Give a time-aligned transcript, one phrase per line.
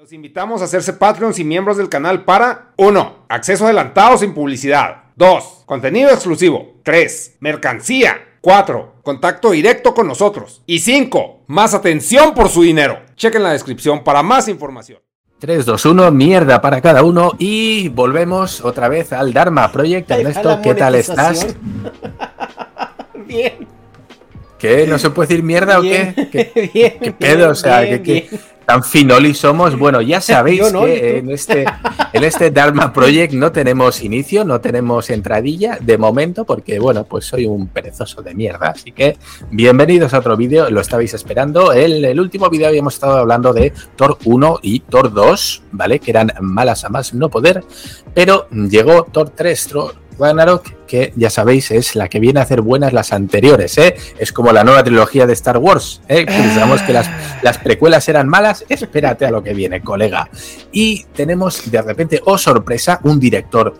[0.00, 3.26] Los invitamos a hacerse Patreons y miembros del canal para 1.
[3.28, 5.02] Acceso adelantado sin publicidad.
[5.16, 5.64] 2.
[5.66, 6.76] Contenido exclusivo.
[6.84, 7.36] 3.
[7.40, 8.16] Mercancía.
[8.40, 8.94] 4.
[9.02, 10.62] Contacto directo con nosotros.
[10.64, 11.40] Y 5.
[11.48, 12.98] Más atención por su dinero.
[13.14, 15.00] Chequen la descripción para más información.
[15.38, 20.10] 3, 2, 1, mierda para cada uno y volvemos otra vez al Dharma Project.
[20.10, 21.46] Ernesto, ¿qué tal estás?
[23.26, 23.68] Bien.
[24.58, 24.86] ¿Qué?
[24.86, 26.28] ¿No se puede decir mierda o qué?
[26.30, 27.50] ¿Qué, bien, qué pedo?
[27.50, 28.40] o sea, bien, que, bien.
[28.70, 29.76] Tan finoli somos.
[29.76, 31.64] Bueno, ya sabéis Yo no, que en este,
[32.12, 37.24] en este Dharma Project no tenemos inicio, no tenemos entradilla de momento, porque bueno, pues
[37.24, 38.68] soy un perezoso de mierda.
[38.68, 39.18] Así que
[39.50, 41.72] bienvenidos a otro vídeo, lo estabais esperando.
[41.72, 45.98] En el último vídeo habíamos estado hablando de Thor 1 y Thor 2, ¿vale?
[45.98, 47.64] Que eran malas a más no poder,
[48.14, 52.60] pero llegó Thor 3, Thor Ragnarok, que ya sabéis es la que viene a hacer
[52.60, 53.96] buenas las anteriores, ¿eh?
[54.18, 56.26] Es como la nueva trilogía de Star Wars, ¿eh?
[56.26, 57.08] Pensamos que las,
[57.42, 60.28] las precuelas eran malas, espérate a lo que viene, colega.
[60.72, 63.74] Y tenemos de repente, oh sorpresa, un director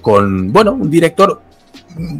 [0.00, 1.40] con, bueno, un director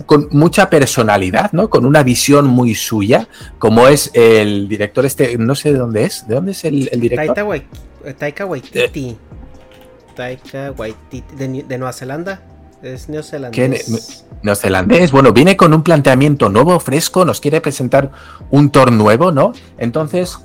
[0.04, 1.70] con mucha personalidad, ¿no?
[1.70, 3.26] Con una visión muy suya,
[3.58, 7.00] como es el director este, no sé de dónde es, ¿de dónde es el, el
[7.00, 7.34] director?
[7.34, 7.66] Taika, Wai-
[8.04, 9.16] eh, Taika Waititi.
[10.14, 11.36] Taika Waititi.
[11.36, 12.42] De, de Nueva Zelanda.
[12.82, 14.24] Es neozelandés.
[14.42, 18.10] Neozelandés, bueno, viene con un planteamiento nuevo, fresco, nos quiere presentar
[18.50, 19.52] un Thor nuevo, ¿no?
[19.78, 20.38] Entonces,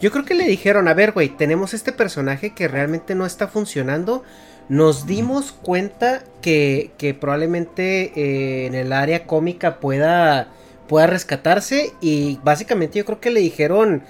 [0.00, 3.48] Yo creo que le dijeron, a ver, güey, tenemos este personaje que realmente no está
[3.48, 4.22] funcionando.
[4.68, 10.48] Nos dimos cuenta que, que probablemente eh, en el área cómica pueda,
[10.88, 11.92] pueda rescatarse.
[12.00, 14.02] Y básicamente yo creo que le dijeron,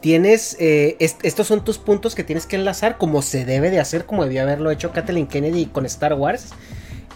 [0.00, 3.80] tienes, eh, est- estos son tus puntos que tienes que enlazar como se debe de
[3.80, 6.50] hacer, como debió haberlo hecho Kathleen Kennedy con Star Wars.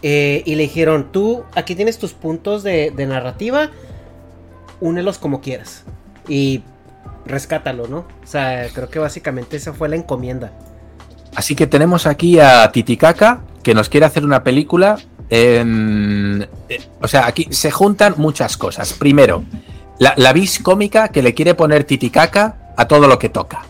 [0.03, 3.71] Eh, y le dijeron, tú aquí tienes tus puntos de, narrativa,
[4.81, 5.85] únelos como quieras.
[6.29, 6.63] Y
[7.25, 7.99] rescátalo, ¿no?
[8.23, 10.53] O sea, creo que básicamente esa fue la encomienda.
[11.35, 14.99] así que tenemos aquí a Titicaca, que nos quiere hacer una película.
[15.31, 16.47] eh,
[17.01, 18.93] o sea, aquí se juntan muchas cosas.
[18.93, 19.45] Primero,
[19.99, 23.65] la, la vis cómica que le quiere poner Titicaca a todo lo que toca.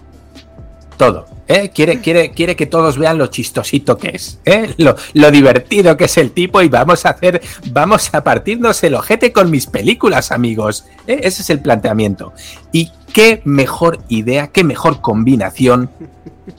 [0.97, 1.35] Todo.
[1.49, 1.71] ¿Eh?
[1.75, 4.75] Quiere, quiere, quiere que todos vean lo chistosito que es, ¿eh?
[4.79, 7.41] lo, divertido que es el tipo y vamos a hacer,
[7.71, 10.87] vamos a partirnos el ojete con mis películas, amigos.
[11.07, 11.21] ¿eh?
[11.23, 12.33] Ese es el planteamiento.
[12.73, 15.91] Y qué mejor idea, qué mejor combinación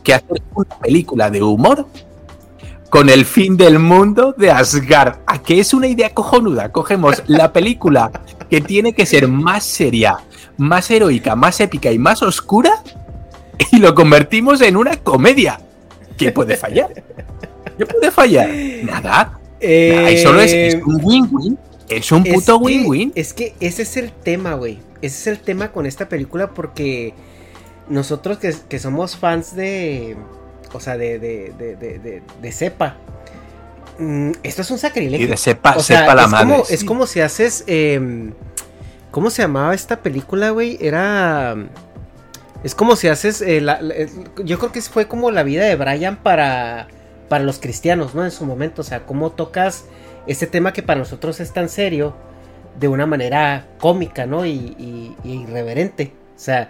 [0.03, 1.87] que hacer una película de humor
[2.89, 5.17] con el fin del mundo de Asgard.
[5.27, 6.71] ¿A que es una idea cojonuda?
[6.71, 8.11] Cogemos la película
[8.49, 10.17] que tiene que ser más seria,
[10.57, 12.81] más heroica, más épica y más oscura
[13.71, 15.59] y lo convertimos en una comedia.
[16.17, 16.91] ¿Qué puede fallar?
[17.77, 18.49] ¿Qué puede fallar?
[18.83, 19.39] Nada.
[19.61, 21.57] Nada, y solo es, es un win-win.
[21.89, 23.11] Es un Eh, Es puto win-win.
[23.15, 24.79] Es que ese es el tema, güey.
[25.01, 27.13] Ese es el tema con esta película porque
[27.89, 30.17] nosotros que, que somos fans de...
[30.73, 32.97] O sea, de, de, de, de, de- de cepa.
[33.99, 35.25] mm, esto es un sacrilegio.
[35.25, 36.49] Y de sepa, O sea, sepa la es madre.
[36.51, 36.73] Como, sí.
[36.73, 37.63] Es como si haces.
[37.67, 38.33] em,
[39.11, 40.77] ¿Cómo se llamaba esta película, güey?
[40.81, 41.55] Era.
[42.63, 43.41] Es como si haces.
[43.41, 44.09] eh, la- la- eh,
[44.43, 46.87] yo creo que fue como la vida de Brian para.
[47.29, 48.23] Para los cristianos, ¿no?
[48.23, 48.81] En su momento.
[48.81, 49.85] O sea, cómo tocas
[50.27, 52.15] este tema que para nosotros es tan serio.
[52.79, 54.45] De una manera cómica, ¿no?
[54.45, 56.13] Y, y- y irreverente.
[56.35, 56.69] O sea.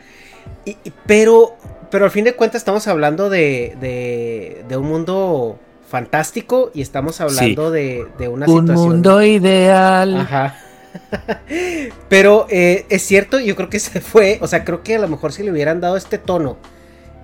[0.65, 1.55] y- pero.
[1.91, 5.57] pero al fin de cuentas estamos hablando de, de, de un mundo
[5.87, 10.17] fantástico y estamos hablando de, de, una un mundo ideal.
[10.17, 10.55] Ajá.
[12.09, 14.39] Pero eh, es cierto, yo creo que se fue.
[14.41, 16.57] O sea, creo que a lo mejor si le hubieran dado este tono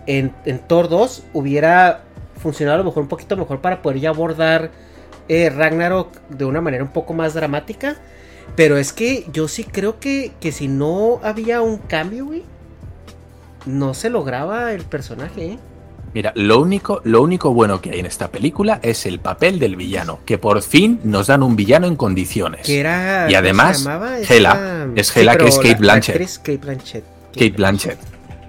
[0.08, 2.04] en, en Thor 2, hubiera
[2.42, 4.72] funcionado a lo mejor un poquito mejor para poder ya abordar
[5.30, 7.96] eh, Ragnarok de una manera un poco más dramática.
[8.56, 12.44] Pero es que yo sí creo que, que si no había un cambio, güey,
[13.66, 15.60] no se lograba el personaje, ¿eh?
[16.14, 19.76] Mira, lo único, lo único bueno que hay en esta película es el papel del
[19.76, 22.68] villano, que por fin nos dan un villano en condiciones.
[22.68, 23.88] Que era, y además,
[24.30, 26.38] Hela, es Hela que es Kate Blanchett.
[26.38, 27.04] Kate Blanchett.
[27.34, 27.98] Kate Blanchett.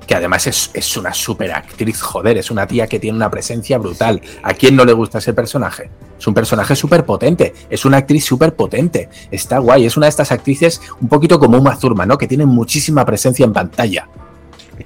[0.07, 3.79] Que además es, es una super actriz, joder, es una tía que tiene una presencia
[3.79, 4.21] brutal.
[4.43, 5.89] ¿A quién no le gusta ese personaje?
[6.19, 10.11] Es un personaje súper potente, es una actriz súper potente, está guay, es una de
[10.11, 12.19] estas actrices un poquito como Uma Thurman, ¿no?
[12.19, 14.07] Que tiene muchísima presencia en pantalla.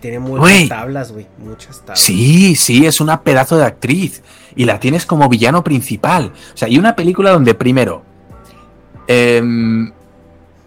[0.00, 1.26] Tiene muchas tablas, güey.
[1.38, 2.00] Muchas tablas.
[2.00, 4.22] Sí, sí, es una pedazo de actriz.
[4.54, 6.32] Y la tienes como villano principal.
[6.54, 8.02] O sea, y una película donde primero
[9.06, 9.92] em,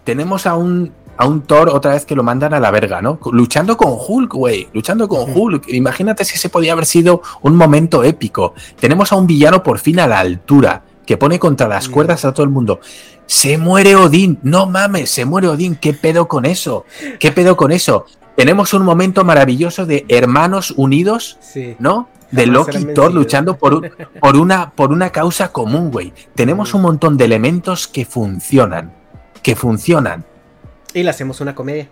[0.04, 3.18] tenemos a un, a un Thor otra vez que lo mandan a la verga, ¿no?
[3.32, 4.68] Luchando con Hulk, güey.
[4.72, 5.68] Luchando con Hulk.
[5.68, 8.54] Imagínate si ese podía haber sido un momento épico.
[8.78, 10.84] Tenemos a un villano por fin a la altura.
[11.06, 12.78] Que pone contra las cuerdas a todo el mundo.
[13.26, 14.38] Se muere Odín.
[14.42, 15.74] No mames, se muere Odín.
[15.74, 16.84] ¿Qué pedo con eso?
[17.18, 18.06] ¿Qué pedo con eso?
[18.36, 21.38] Tenemos un momento maravilloso de hermanos unidos,
[21.78, 22.08] ¿no?
[22.30, 23.90] De Loki y Thor luchando por,
[24.20, 26.14] por, una, por una causa común, güey.
[26.34, 28.94] Tenemos un montón de elementos que funcionan.
[29.42, 30.24] Que funcionan.
[30.94, 31.88] Y lo hacemos una comedia.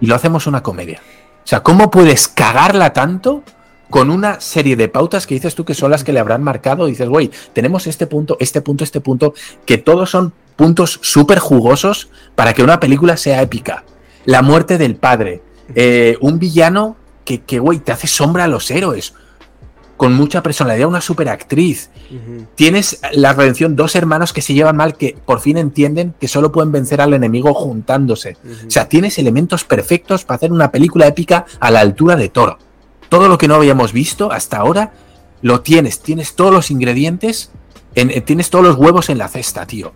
[0.00, 1.00] Y lo hacemos una comedia.
[1.44, 3.42] O sea, ¿cómo puedes cagarla tanto
[3.90, 6.86] con una serie de pautas que dices tú que son las que le habrán marcado?
[6.86, 9.34] dices, güey, tenemos este punto, este punto, este punto,
[9.64, 13.84] que todos son puntos súper jugosos para que una película sea épica.
[14.24, 15.42] La muerte del padre,
[15.74, 19.14] eh, un villano que, que, güey, te hace sombra a los héroes.
[19.96, 21.90] Con mucha personalidad, una superactriz.
[22.54, 26.52] Tienes la redención, dos hermanos que se llevan mal, que por fin entienden que solo
[26.52, 28.36] pueden vencer al enemigo juntándose.
[28.66, 32.58] O sea, tienes elementos perfectos para hacer una película épica a la altura de Toro.
[33.08, 34.92] Todo lo que no habíamos visto hasta ahora,
[35.42, 36.00] lo tienes.
[36.00, 37.50] Tienes todos los ingredientes,
[37.96, 39.92] en, tienes todos los huevos en la cesta, tío.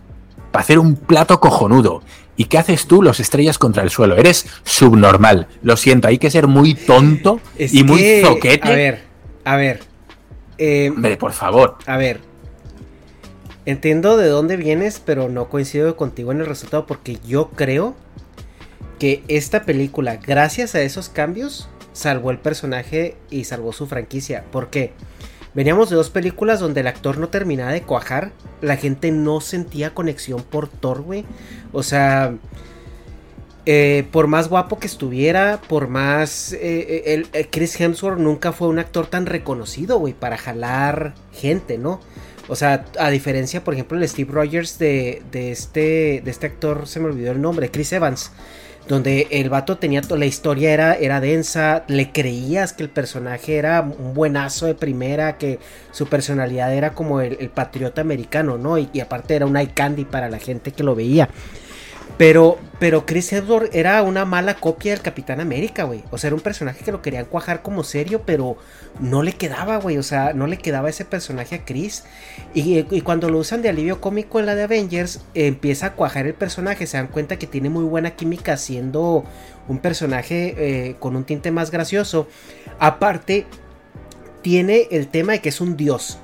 [0.51, 2.01] Para hacer un plato cojonudo.
[2.35, 3.01] ¿Y qué haces tú?
[3.01, 4.17] Los estrellas contra el suelo.
[4.17, 5.47] Eres subnormal.
[5.61, 8.67] Lo siento, hay que ser muy tonto y muy zoquete.
[8.67, 9.03] A ver,
[9.43, 9.81] a ver.
[10.57, 11.77] Eh, Hombre, por favor.
[11.85, 12.21] A ver.
[13.65, 17.95] Entiendo de dónde vienes, pero no coincido contigo en el resultado porque yo creo
[18.99, 24.43] que esta película, gracias a esos cambios, salvó el personaje y salvó su franquicia.
[24.51, 24.93] ¿Por qué?
[25.53, 28.31] Veníamos de dos películas donde el actor no terminaba de cuajar.
[28.61, 31.25] La gente no sentía conexión por Thor, güey.
[31.71, 32.33] O sea,
[33.65, 36.53] eh, por más guapo que estuviera, por más...
[36.53, 41.99] Eh, el, Chris Hemsworth nunca fue un actor tan reconocido, güey, para jalar gente, ¿no?
[42.47, 46.87] O sea, a diferencia, por ejemplo, el Steve Rogers de, de, este, de este actor,
[46.87, 48.31] se me olvidó el nombre, Chris Evans
[48.87, 53.81] donde el vato tenía la historia era, era densa, le creías que el personaje era
[53.81, 55.59] un buenazo de primera, que
[55.91, 58.77] su personalidad era como el, patriota americano, ¿no?
[58.77, 61.29] Y, y, aparte era un eye candy para la gente que lo veía.
[62.17, 66.03] Pero, pero Chris Hemsworth era una mala copia del Capitán América, güey.
[66.11, 68.57] O sea, era un personaje que lo querían cuajar como serio, pero
[68.99, 69.97] no le quedaba, güey.
[69.97, 72.03] O sea, no le quedaba ese personaje a Chris.
[72.53, 76.35] Y, cuando lo usan de alivio cómico en la de Avengers, empieza a cuajar el
[76.35, 76.85] personaje.
[76.85, 79.25] Se dan cuenta que tiene muy buena química siendo
[79.67, 82.27] un personaje eh, con un tinte más gracioso.
[82.77, 83.47] Aparte,
[84.43, 86.19] tiene el tema de que es un dios.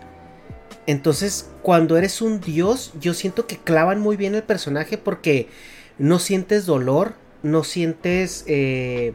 [0.85, 5.47] Entonces, cuando eres un dios, yo siento que clavan muy bien el personaje porque
[5.99, 7.13] no sientes dolor,
[7.43, 9.13] no sientes eh,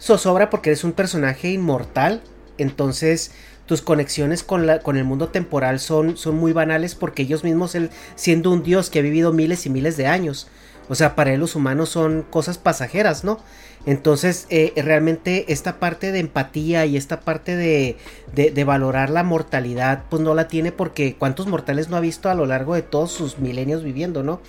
[0.00, 2.22] zozobra porque eres un personaje inmortal.
[2.58, 3.32] Entonces
[3.66, 7.74] tus conexiones con, la, con el mundo temporal son, son muy banales porque ellos mismos,
[7.74, 10.48] él, siendo un dios que ha vivido miles y miles de años,
[10.88, 13.38] o sea, para él los humanos son cosas pasajeras, ¿no?
[13.86, 17.96] Entonces, eh, realmente esta parte de empatía y esta parte de,
[18.34, 22.34] de, valorar la mortalidad, pues no la tiene porque cuántos mortales no ha visto a
[22.34, 24.40] lo largo de todos sus milenios viviendo, ¿no?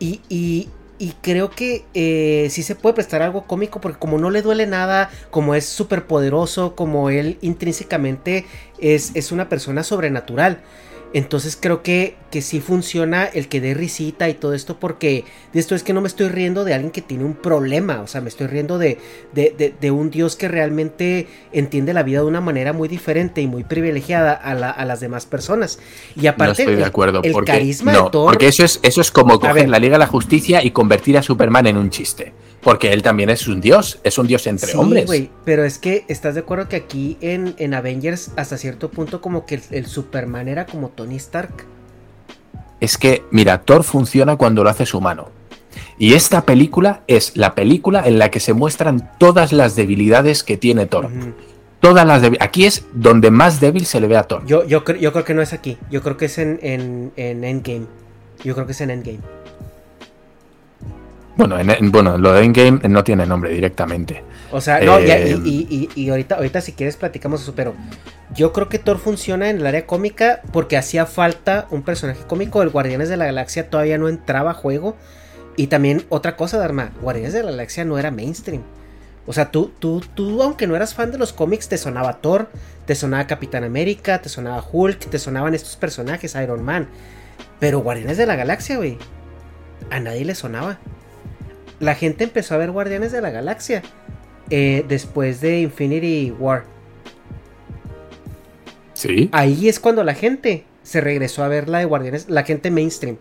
[0.00, 0.70] Y,
[1.04, 4.66] y creo que eh, sí se puede prestar algo cómico porque como no le duele
[4.66, 8.46] nada, como es súper poderoso, como él intrínsecamente
[8.78, 10.62] es, es una persona sobrenatural.
[11.14, 15.60] Entonces creo que, que sí funciona el que dé risita y todo esto porque de
[15.60, 18.20] esto es que no me estoy riendo de alguien que tiene un problema, o sea,
[18.20, 18.98] me estoy riendo de,
[19.32, 23.62] de, un Dios que realmente entiende la vida de una manera muy diferente y muy
[23.62, 25.78] privilegiada a, las demás personas.
[26.16, 28.32] Y aparte, no estoy de acuerdo, el, porque, carisma no, de Thor...
[28.32, 31.22] Porque eso es, eso es como coger la Liga de la Justicia y convertir a
[31.22, 32.32] Superman en un chiste.
[32.64, 35.04] Porque él también es un dios, es un dios entre Sí, hombres.
[35.06, 39.20] güey, pero es que estás de acuerdo que aquí en, en Avengers hasta cierto punto
[39.20, 41.66] como que el, el Superman era como Tony Stark.
[42.80, 45.28] Es que, mira, Thor funciona cuando lo haces humano.
[45.98, 50.56] Y esta película es la película en la que se muestran todas las debilidades que
[50.56, 51.08] tiene Thor.
[51.80, 54.44] Todas las Aquí es donde más débil se le ve a Thor.
[54.46, 55.76] Yo, yo, cre- yo creo que no es aquí.
[55.90, 57.86] Yo creo que es en, en, en Endgame.
[58.42, 59.18] Yo creo que es en Endgame.
[61.36, 64.22] Bueno, en, en- bueno, lo de Endgame no tiene nombre directamente.
[64.52, 67.74] O sea, no, ya, Eh, y- y- y ahorita, ahorita si quieres platicamos eso, pero
[68.34, 72.62] yo creo que Thor funciona en el área cómica porque hacía falta un personaje cómico.
[72.62, 74.96] El Guardianes de la Galaxia todavía no entraba a juego.
[75.56, 78.62] Y también otra cosa, Dharma, Guardianes de la Galaxia no era mainstream.
[79.26, 82.48] O sea, tú, tú, tú, aunque no eras fan de los cómics, te sonaba Thor,
[82.86, 86.88] te sonaba Capitán América, te sonaba Hulk, te sonaban estos personajes, Iron Man.
[87.58, 88.98] Pero Guardianes de la Galaxia, güey,
[89.90, 90.78] a nadie le sonaba.
[91.80, 93.82] La gente empezó a ver Guardianes de la Galaxia
[94.50, 96.64] eh, después de Infinity War.
[98.92, 99.28] Sí.
[99.32, 103.16] Ahí es cuando la gente se regresó a ver la de Guardianes, la gente mainstream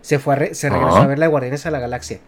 [0.00, 2.18] se fue a re- se regresó a ver la de Guardianes a la Galaxia.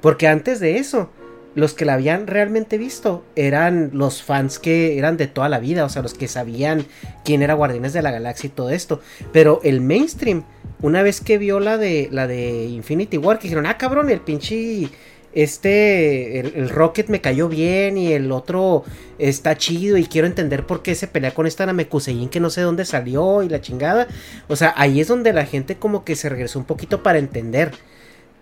[0.00, 1.10] Porque antes de eso,
[1.54, 5.84] los que la habían realmente visto eran los fans que eran de toda la vida,
[5.84, 6.86] o sea, los que sabían
[7.24, 9.00] quién era Guardianes de la Galaxia y todo esto.
[9.32, 10.44] Pero el mainstream,
[10.80, 14.20] una vez que vio la de la de Infinity War, que dijeron, ah, cabrón, el
[14.20, 14.88] pinche
[15.36, 18.84] este, el, el Rocket me cayó bien y el otro
[19.18, 22.62] está chido y quiero entender por qué se pelea con esta Namekusein que no sé
[22.62, 24.08] dónde salió y la chingada.
[24.48, 27.72] O sea, ahí es donde la gente como que se regresó un poquito para entender.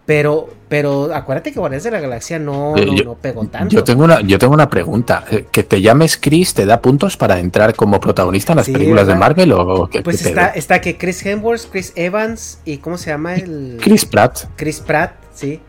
[0.07, 3.75] Pero, pero acuérdate que Guardianes de la Galaxia no, Eh, no, yo- no pegó tanto.
[3.75, 5.25] Yo tengo una, yo tengo una pregunta.
[5.31, 8.73] Eh, ¿Que te llames Chris te da puntos para entrar como protagonista en las Sí,
[8.73, 9.15] películas de.
[9.15, 10.03] Marvel o qué?
[10.03, 13.79] Pues qué está, está que Chris Hemsworth, Chris Evans y ¿cómo se llama el...?
[13.81, 14.41] Chris Pratt.
[14.57, 15.61] Chris Pratt, sí.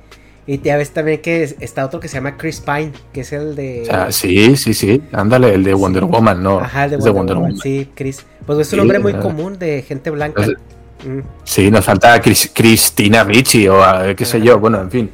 [0.48, 3.34] Y ya ves también que es- está otro que se llama Chris Pine, que es
[3.34, 3.90] el de...
[4.12, 5.02] Sí, sí, sí.
[5.12, 6.10] Ándale, el de Wonder Sí.
[6.12, 6.60] Woman, ¿no?
[6.60, 7.58] Ajá, el de Wonder, Woman.
[7.58, 8.24] Sí, Chris.
[8.46, 10.42] Pues es un Sí, nombre muy común de gente blanca.
[10.44, 10.64] Entonces-
[11.06, 11.20] Mm.
[11.44, 14.58] Sí, nos falta Chris- Cristina Ricci o eh, qué sé yo.
[14.60, 15.12] Bueno, en fin.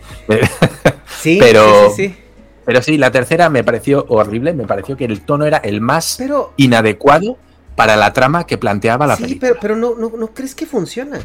[1.19, 2.15] Sí, Pero- sí, sí, sí.
[2.63, 4.53] Pero sí, la tercera me pareció horrible.
[4.53, 7.37] Me pareció que el tono era el más Pero, inadecuado
[7.75, 9.49] para la trama que planteaba la sí, película.
[9.49, 11.19] pero, pero no, no, no crees que funciona.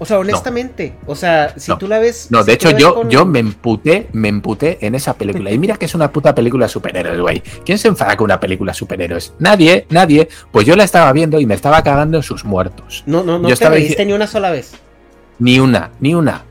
[0.00, 0.94] O sea, honestamente.
[1.06, 1.78] O sea, si No.
[1.78, 2.28] tú la ves.
[2.30, 5.50] No, si de hecho yo, con- yo me emputé, me emputé en esa película.
[5.50, 7.42] Y mira que es una puta película de superhéroes, güey.
[7.64, 9.34] ¿Quién se enfada con una película de superhéroes?
[9.38, 10.28] Nadie, nadie.
[10.52, 13.02] Pues yo la estaba viendo y me estaba cagando en sus muertos.
[13.06, 14.72] No, no, no yo te estaba reíste ni una sola vez.
[15.40, 16.44] Ni una, ni una.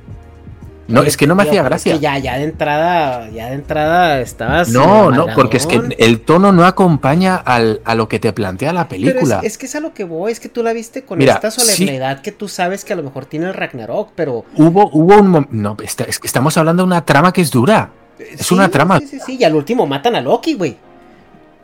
[0.88, 1.94] No, es que no me hacía gracia.
[1.94, 4.70] que ya, ya de entrada, ya de entrada estabas.
[4.70, 8.72] No, no, porque es que el tono no acompaña al, a lo que te plantea
[8.72, 9.42] la es, película.
[9.44, 11.52] es que es a lo que voy, es que tú la viste con Mira, esta
[11.52, 11.60] sí.
[11.62, 14.46] solemnidad que tú sabes que a lo mejor tiene el Ragnarok, pero.
[14.56, 17.90] Hubo, hubo un No, está- es que estamos hablando de una trama que es dura.
[18.18, 19.00] Es Sí, una trama.
[19.00, 20.78] Sí, sí, sí, y al último matan a Loki, güey.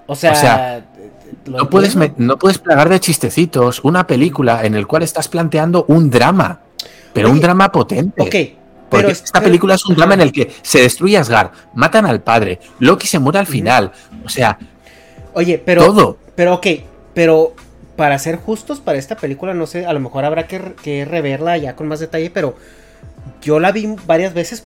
[0.06, 0.32] O sea.
[0.34, 0.86] O sea,
[1.46, 5.86] lo No puedes, no puedes plagar de chistecitos una película en el cual estás planteando
[5.88, 6.60] un drama,
[7.14, 8.22] pero un drama potente.
[8.22, 8.63] Ok.
[8.94, 11.50] Porque Pero es- esta pero- película es un drama en el que se destruye Asgard,
[11.74, 13.92] matan al padre, Loki se muere al final.
[14.24, 14.60] O sea,
[15.34, 15.84] Oye, pero.
[15.86, 16.18] todo.
[16.36, 16.68] Pero ok,
[17.16, 17.56] pero
[17.96, 21.58] para ser justos para esta película, no sé, a lo mejor habrá que, que reverla
[21.58, 22.56] ya con más detalle, pero
[23.42, 24.64] yo la vi varias veces.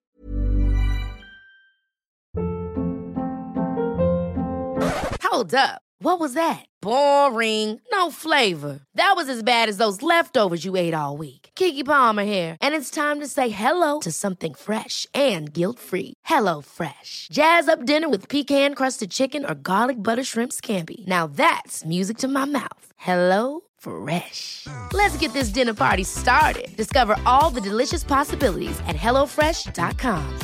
[5.22, 5.80] Hold up.
[6.00, 6.64] What was that?
[6.80, 7.80] Boring.
[7.92, 8.80] No flavor.
[8.94, 11.47] That was as bad as those leftovers you ate all week.
[11.58, 16.14] Kiki Palmer here, and it's time to say hello to something fresh and guilt-free.
[16.24, 17.28] Hello Fresh.
[17.32, 21.06] Jazz up dinner with pecan-crusted chicken or garlic butter shrimp scampi.
[21.06, 22.92] Now that's music to my mouth.
[22.96, 24.66] Hello Fresh.
[24.92, 26.68] Let's get this dinner party started.
[26.76, 30.38] Discover all the delicious possibilities at hellofresh.com.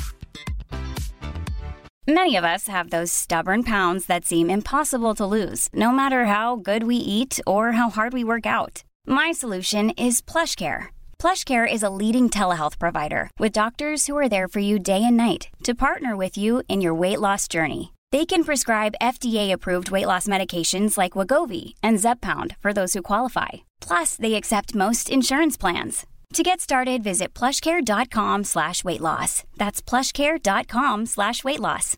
[2.08, 6.56] Many of us have those stubborn pounds that seem impossible to lose, no matter how
[6.56, 8.82] good we eat or how hard we work out.
[9.06, 10.93] My solution is PlushCare.
[11.24, 15.16] PlushCare is a leading telehealth provider with doctors who are there for you day and
[15.16, 17.94] night to partner with you in your weight loss journey.
[18.12, 23.64] They can prescribe FDA-approved weight loss medications like Wagovi and Zepbound for those who qualify.
[23.80, 26.04] Plus, they accept most insurance plans.
[26.34, 29.44] To get started, visit plushcare.com slash weight loss.
[29.56, 31.96] That's plushcare.com slash weight loss.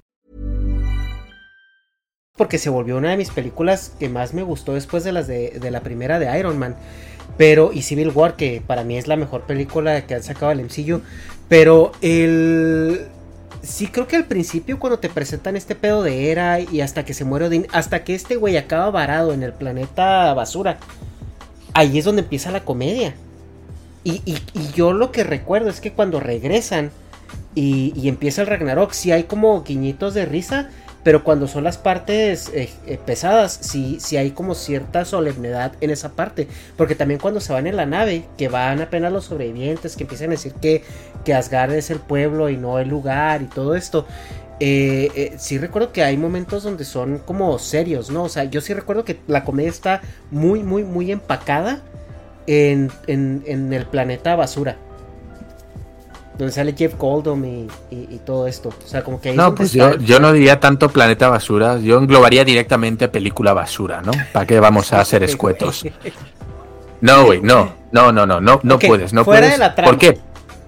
[2.37, 5.59] porque se volvió una de mis películas que más me gustó después de las de,
[5.59, 6.77] de la primera de Iron Man.
[7.39, 10.61] Pero, y Civil War, que para mí es la mejor película que han sacado el
[10.65, 11.03] MCU.
[11.49, 13.07] Pero el.
[13.63, 17.15] Sí, creo que al principio, cuando te presentan este pedo de Era y hasta que
[17.15, 20.79] se muere hasta que este güey acaba varado en el planeta basura,
[21.75, 23.15] ahí es donde empieza la comedia.
[24.05, 26.91] Y, y- y yo lo que recuerdo es que cuando regresan,
[27.57, 30.69] y, y empieza el Ragnarok, sí hay como guiñitos de risa,
[31.07, 35.91] pero cuando son las partes eh, eh, pesadas, sí, sí hay como cierta solemnidad en
[35.91, 36.49] esa parte.
[36.77, 40.31] Porque también cuando se van en la nave, que van apenas los sobrevivientes, que empiezan
[40.31, 40.83] a decir que,
[41.25, 44.05] que Asgard es el pueblo y no el lugar y todo esto.
[44.59, 48.25] Eh, sí recuerdo que hay momentos donde son como serios, ¿no?
[48.25, 50.01] O sea, yo sí recuerdo que la comedia está
[50.33, 51.83] muy, muy, muy empacada
[52.49, 54.77] en, en, en el planeta basura
[56.39, 58.69] donde sale Jeff Goldblum y, todo esto.
[58.69, 62.45] O sea, como que No, pues yo, yo, no diría tanto planeta basura, yo englobaría
[62.45, 64.13] directamente película basura, ¿no?
[64.33, 65.85] ¿Para qué vamos a ser escuetos?
[67.01, 69.53] No, güey, no, no, no, no, no, no puedes, no Fuera puedes.
[69.55, 70.19] De la trama, ¿Por qué?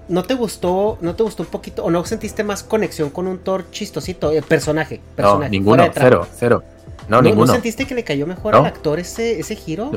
[0.07, 3.39] ¿No te gustó, no te gustó un poquito, o no sentiste más conexión con un
[3.39, 5.45] Thor chistosito, el personaje, personaje?
[5.45, 6.63] No, ninguno, cero, cero.
[7.09, 7.47] No, ninguno.
[7.47, 9.91] ¿No sentiste que le cayó mejor al actor ese, ese giro?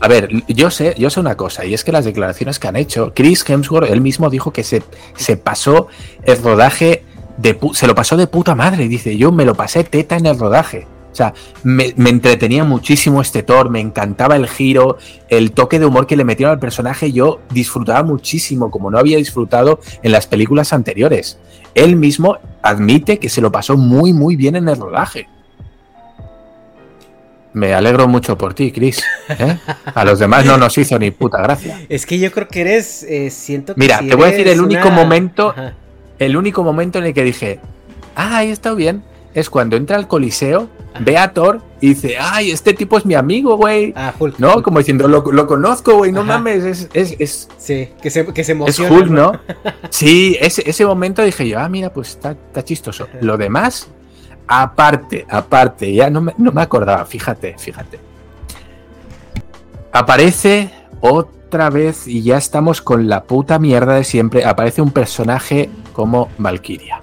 [0.00, 2.76] A ver, yo sé, yo sé una cosa, y es que las declaraciones que han
[2.76, 4.82] hecho, Chris Hemsworth, él mismo dijo que se,
[5.16, 5.86] se pasó
[6.24, 7.04] el rodaje
[7.38, 8.88] de se lo pasó de puta madre.
[8.88, 10.86] Dice, yo me lo pasé teta en el rodaje.
[11.12, 14.96] O sea, me, me, entretenía muchísimo este Thor, me encantaba el giro,
[15.28, 19.18] el toque de humor que le metieron al personaje, yo disfrutaba muchísimo, como no había
[19.18, 21.38] disfrutado en las películas anteriores.
[21.74, 25.28] Él mismo admite que se lo pasó muy, muy bien en el rodaje.
[27.54, 29.02] Me alegro mucho por ti, Chris.
[29.28, 29.58] ¿eh?
[29.94, 31.80] A los demás no nos hizo ni puta gracia.
[31.88, 33.02] Es que yo creo que eres.
[33.02, 35.54] Eh, siento que Mira, te voy a decir el único momento.
[36.18, 37.60] El único momento en el que dije,
[38.14, 39.02] ah, ahí está bien.
[39.34, 40.68] Es cuando entra al Coliseo,
[41.00, 43.92] ve a Thor y dice, ay, este tipo es mi amigo, güey.
[43.96, 44.38] Ah, Hulk.
[44.38, 48.52] No, como diciendo, lo, conozco, güey, no mames, es, es, Sí, que se, que se
[48.52, 48.94] emociona.
[48.94, 49.40] Es Hulk, ¿no?
[49.90, 53.08] sí, ese, ese momento dije yo, ah, mira, pues está, está chistoso.
[53.22, 53.88] Lo demás,
[54.46, 57.98] Aparte, aparte, ya no me, no me acordaba, fíjate, fíjate.
[59.92, 60.70] Aparece
[61.00, 64.44] otra vez y ya estamos con la puta mierda de siempre.
[64.44, 67.00] Aparece un personaje como Valkyria.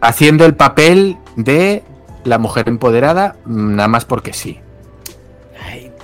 [0.00, 1.82] Haciendo el papel de
[2.24, 4.60] la mujer empoderada, nada más porque sí.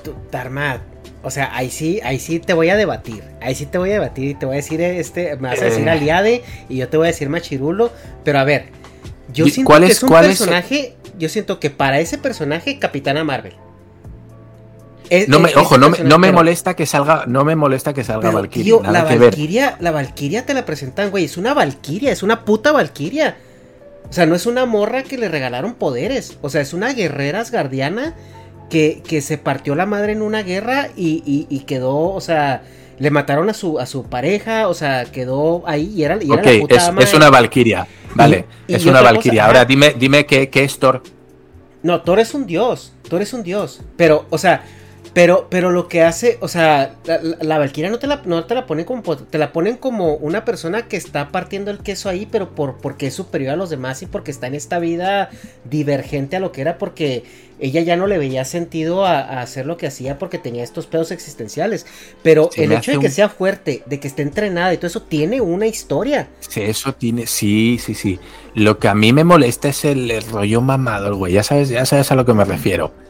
[0.07, 0.81] Tú, Tarmat,
[1.27, 3.25] o sea, ahí sí, ahí sí te voy a debatir.
[3.41, 5.65] Ahí sí te voy a debatir y te voy a decir, este, me vas a
[5.65, 5.91] decir eh.
[5.91, 7.91] Aliade y yo te voy a decir Machirulo.
[8.23, 8.67] Pero a ver,
[9.33, 10.95] yo siento que es, un personaje.
[11.19, 13.55] Yo siento que para ese personaje, Capitana Marvel.
[15.27, 18.31] no me, ojo, no me, no me, molesta que salga, no me molesta que salga
[18.31, 18.77] Valkyria.
[18.89, 21.25] la Valkyria, la Valkyria te la presentan, güey.
[21.25, 23.37] Es una Valkyria, es una puta Valkyria.
[24.09, 26.39] O sea, no es una morra que le regalaron poderes.
[26.41, 28.15] O sea, es una guerrera asgardiana
[28.69, 32.63] que, que se partió la madre en una guerra y, y, quedó, o sea,
[32.99, 36.43] le mataron a su, a su pareja, o sea, quedó ahí y era, y era
[36.43, 39.47] la puta es, es una valquiria, vale, es una valquiria.
[39.47, 41.03] Ahora dime, dime qué, qué es Thor.
[41.83, 44.65] No, Thor es un dios, Thor es un dios, pero, o sea,
[45.17, 46.95] pero, pero lo que hace, o sea,
[47.41, 50.45] la, Valkyria no te la, no te la ponen como, te la ponen como una
[50.45, 54.03] persona que está partiendo el queso ahí, pero por, porque es superior a los demás
[54.03, 55.31] y porque está en esta vida
[55.65, 57.25] divergente a lo que era, porque
[57.59, 61.11] ella ya no le veía sentido a, hacer lo que hacía porque tenía estos pedos
[61.11, 61.87] existenciales.
[62.23, 65.41] Pero el hecho de que sea fuerte, de que esté entrenada y todo eso, tiene
[65.41, 66.29] una historia.
[66.41, 68.21] Sí, eso tiene, sí, sí, sí.
[68.53, 71.33] Lo que a mí me molesta es el, el rollo mamador, güey.
[71.33, 73.06] Ya sabes, ya sabes a lo que me refiero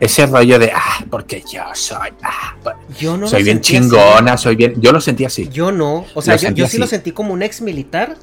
[0.00, 2.56] ese rollo de, ah, porque yo soy, ah,
[2.98, 5.48] yo no soy bien chingona, soy bien, yo lo sentí así.
[5.48, 8.16] Yo no, o sea, yo, sí lo sentí como un ex militar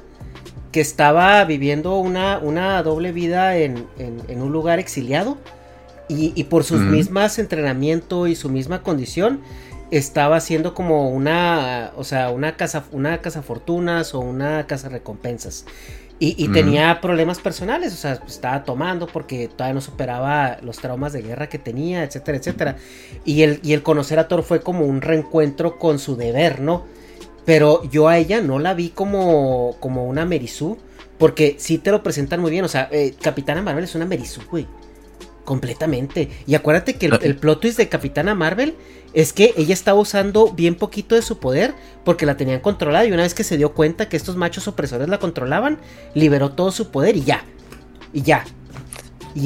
[0.70, 5.36] que estaba viviendo una, una doble vida en, en, un lugar exiliado
[6.08, 9.40] y, y por sus mismas entrenamiento y su misma condición
[9.92, 15.66] estaba haciendo como una, o sea, una casa, una casa fortunas o una casa recompensas.
[16.24, 21.20] Y, tenía problemas personales, o sea, estaba tomando porque todavía no superaba los traumas de
[21.20, 22.76] guerra que tenía, etcétera, etcétera.
[23.24, 26.84] Y el, y el conocer a Thor fue como un reencuentro con su deber, ¿no?
[27.44, 30.78] Pero yo a ella no la vi como, como una Merizú,
[31.18, 34.42] porque sí te lo presentan muy bien, o sea, eh, Capitana Marvel es una Merizú,
[34.48, 34.68] güey.
[35.44, 36.30] Completamente.
[36.46, 38.76] Y acuérdate que el, el plot twist de Capitana Marvel
[39.14, 41.74] es que ella estaba usando bien poquito de su poder
[42.04, 45.08] porque la tenían controlada y una vez que se dio cuenta que estos machos opresores
[45.08, 45.78] la controlaban,
[46.14, 47.44] liberó todo su poder y ya.
[48.12, 48.44] Y ya.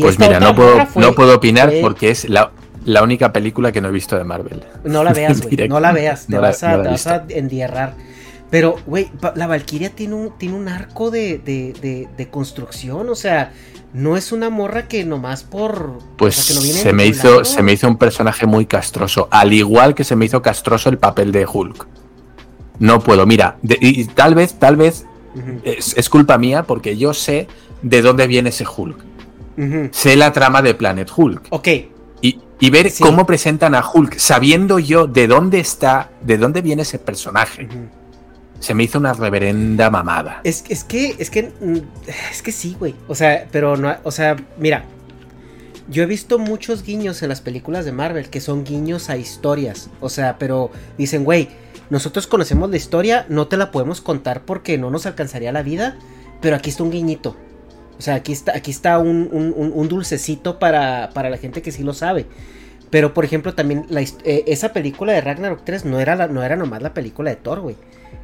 [0.00, 2.52] pues mira, no puedo, no puedo opinar porque es la,
[2.84, 4.62] la, única película que no he visto de Marvel.
[4.84, 5.68] No la veas, güey.
[5.68, 6.26] no la veas.
[6.30, 7.94] Te, vas, a, te vas a endierrar.
[8.50, 13.08] Pero, güey, la Valkyria tiene un, tiene un arco de, de, de, de construcción.
[13.08, 13.52] O sea,
[13.92, 15.98] no es una morra que nomás por.
[16.18, 19.28] Pues se, me hizo, se me hizo un personaje muy castroso.
[19.30, 21.86] Al igual que se me hizo castroso el papel de Hulk.
[22.78, 25.06] No puedo, mira, y tal vez, tal vez
[25.64, 27.48] es, culpa mía porque yo sé
[27.80, 28.98] de dónde viene ese Hulk.
[29.92, 31.46] Sé la trama de Planet Hulk.
[31.48, 31.68] Ok.
[32.20, 36.82] Y, y ver cómo presentan a Hulk, sabiendo yo de dónde está, de dónde viene
[36.82, 37.66] ese personaje.
[38.60, 40.40] Se me hizo una reverenda mamada.
[40.44, 41.78] Es, es que, es que, mm,
[42.30, 42.94] es que sí, güey.
[43.08, 44.84] O sea, pero no, o sea, mira,
[45.88, 49.90] yo he visto muchos guiños en las películas de Marvel que son guiños a historias.
[50.00, 51.48] O sea, pero dicen, güey,
[51.90, 55.96] nosotros conocemos la historia, no te la podemos contar porque no nos alcanzaría la vida,
[56.40, 57.36] pero aquí está un guiñito.
[57.98, 61.72] O sea, aquí está, aquí está un, un, un dulcecito para, para, la gente que
[61.72, 62.26] sí lo sabe.
[62.90, 66.56] Pero, por ejemplo, también eh, esa película de Ragnarok 3 no era, la, no era
[66.56, 67.76] nomás la película de Thor, güey.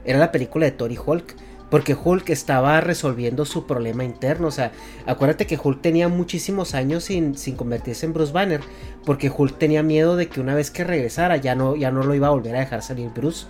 [0.04, 1.34] Era la película de Thor y Hulk.
[1.70, 4.48] Porque Hulk estaba resolviendo su problema interno.
[4.48, 4.72] O sea,
[5.06, 8.60] acuérdate que Hulk tenía muchísimos años sin, sin convertirse en Bruce Banner.
[9.06, 12.14] Porque Hulk tenía miedo de que una vez que regresara ya no, ya no lo
[12.14, 13.46] iba a volver a dejar salir Bruce.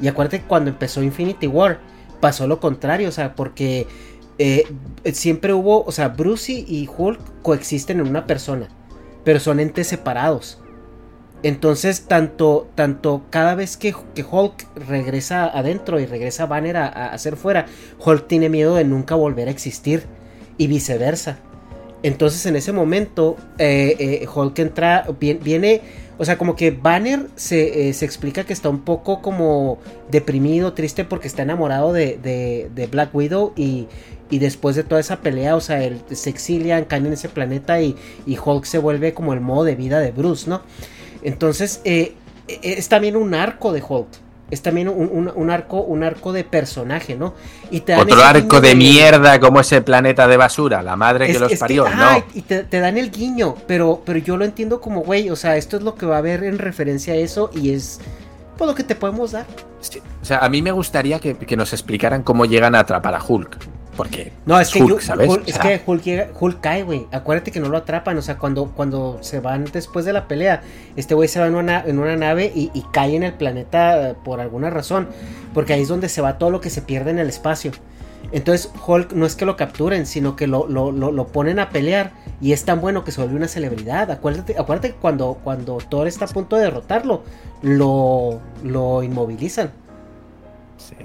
[0.00, 1.78] Y acuérdate que cuando empezó Infinity War
[2.20, 3.08] pasó lo contrario.
[3.08, 3.86] O sea, porque
[4.38, 4.66] eh,
[5.12, 8.68] siempre hubo, o sea, Bruce y Hulk coexisten en una persona.
[9.24, 10.58] Pero son entes separados.
[11.42, 17.36] Entonces, tanto, tanto cada vez que, que, Hulk regresa adentro y regresa Banner a, hacer
[17.36, 17.66] fuera,
[18.02, 20.04] Hulk tiene miedo de nunca volver a existir
[20.56, 21.38] y viceversa.
[22.02, 25.82] Entonces, en ese momento, eh, eh, Hulk entra, viene,
[26.18, 29.78] o sea, como que Banner se, eh, se, explica que está un poco como
[30.10, 32.18] deprimido, triste porque está enamorado de,
[32.72, 33.88] de, Black Widow y,
[34.30, 37.80] y después de toda esa pelea, o sea, él, se exilian, caen en ese planeta
[37.80, 37.96] y,
[38.26, 40.62] y Hulk se vuelve como el modo de vida de Bruce, ¿no?
[41.22, 42.14] Entonces, eh,
[42.46, 44.08] es también un arco de Hulk.
[44.50, 47.34] Es también un, un, un, arco, un arco de personaje, ¿no?
[47.70, 51.32] Y te Otro arco de, de, mierda como ese planeta de basura, la madre es,
[51.32, 52.24] que los es parió, que, ¿no?
[52.34, 55.56] Y te, te, dan el guiño, pero, pero yo lo entiendo como, güey, o sea,
[55.56, 58.00] esto es lo que va a haber en referencia a eso y es
[58.56, 59.46] pues, lo que te podemos dar.
[59.80, 60.00] Sí.
[60.22, 63.22] O sea, a mí me gustaría que, que, nos explicaran cómo llegan a atrapar a
[63.22, 63.58] Hulk.
[63.96, 65.28] Porque no, es, que Hulk, ¿sabes?
[65.28, 67.06] Hulk, es que Hulk, cae, güey.
[67.12, 68.18] Acuérdate que no lo atrapan.
[68.18, 70.62] O sea, cuando, cuando se van después de la pelea,
[70.96, 74.16] este güey se va en una, en una nave y, y, cae en el planeta
[74.18, 75.08] uh, por alguna razón.
[75.52, 77.72] Porque ahí es donde se va todo lo que se pierde en el espacio.
[78.32, 81.70] Entonces, Hulk no es que lo capturen, sino que lo, lo, lo, lo ponen a
[81.70, 82.12] pelear.
[82.40, 84.10] Y es tan bueno que se vuelve una celebridad.
[84.10, 87.22] Acuérdate, acuérdate que cuando, cuando Thor está a punto de derrotarlo,
[87.62, 89.70] lo, lo inmovilizan.
[90.78, 90.96] Sí.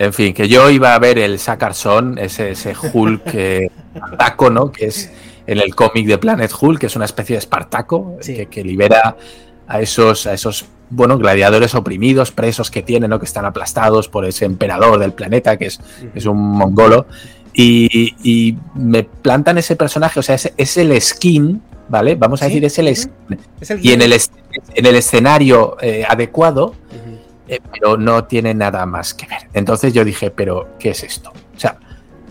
[0.00, 4.72] En fin, que yo iba a ver el Sacarson, ese, ese Hulk eh, Espartaco, ¿no?
[4.72, 5.10] Que es
[5.46, 8.34] en el cómic de Planet Hulk, que es una especie de Espartaco sí.
[8.34, 9.18] que, que, libera
[9.68, 13.18] a esos, a esos, bueno, gladiadores oprimidos, presos que tienen, ¿no?
[13.18, 15.78] Que están aplastados por ese emperador del planeta, que es,
[16.14, 17.04] es un mongolo.
[17.52, 21.60] Y, y, me plantan ese personaje, o sea, es, es el skin,
[21.90, 22.14] ¿vale?
[22.14, 22.58] Vamos a ¿Sí?
[22.58, 23.38] decir, es el skin.
[23.60, 26.68] ¿Es el y en el, en el escenario eh, adecuado.
[26.68, 26.99] Uh -huh
[27.50, 29.48] eh, pero no tiene nada más que ver.
[29.54, 31.30] Entonces yo dije, pero ¿qué es esto?
[31.30, 31.78] O sea,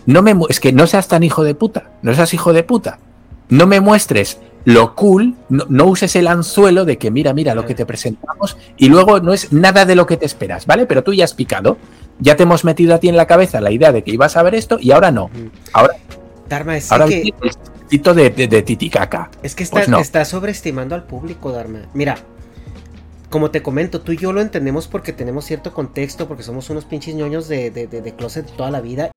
[0.06, 2.98] no me es que no seas tan hijo de puta, no seas hijo de puta.
[3.50, 7.66] No me muestres lo cool, no, no, uses el anzuelo de que mira, mira lo
[7.66, 10.86] que te presentamos y luego no es nada de lo que te esperas, ¿vale?
[10.86, 11.76] Pero tú ya has picado,
[12.18, 14.42] ya te hemos metido a ti en la cabeza la idea de que ibas a
[14.42, 15.30] ver esto y ahora no.
[15.72, 15.96] Ahora,
[16.48, 17.34] Dharma, es ahora que...
[17.90, 19.30] el de, de, de, Titicaca.
[19.42, 19.98] Es que está, pues no.
[19.98, 21.80] está sobreestimando al público, Dharma.
[21.92, 22.16] Mira,
[23.30, 26.84] como te comento, tú y yo lo entendemos porque tenemos cierto contexto, porque somos unos
[26.84, 29.10] pinches ñoños de, de, de, closet toda la vida.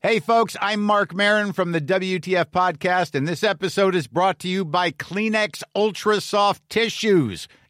[0.00, 4.48] Hey, folks, I'm Mark Marin from the WTF Podcast, and this episode is brought to
[4.48, 7.48] you by Kleenex Ultra Soft Tissues,